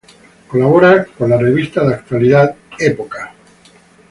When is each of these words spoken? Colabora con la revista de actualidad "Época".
Colabora 0.47 1.05
con 1.15 1.29
la 1.29 1.37
revista 1.37 1.85
de 1.87 1.93
actualidad 1.93 2.55
"Época". 2.79 3.35